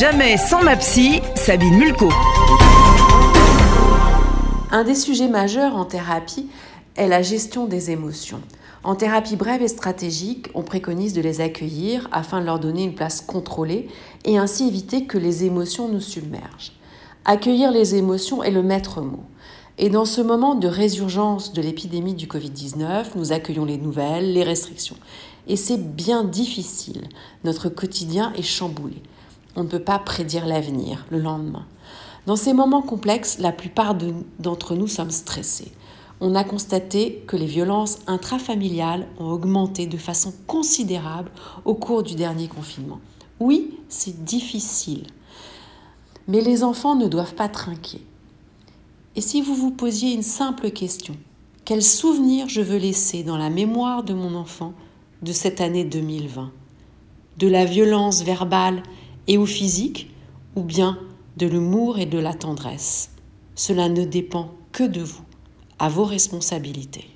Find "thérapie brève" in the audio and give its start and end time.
8.94-9.60